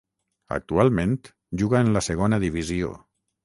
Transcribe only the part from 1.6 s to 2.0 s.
juga en